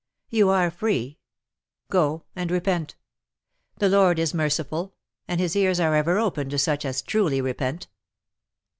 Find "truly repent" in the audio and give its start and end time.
7.03-7.85